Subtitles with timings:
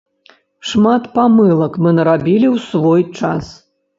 [0.69, 3.45] Шмат памылак мы нарабілі ў свой час.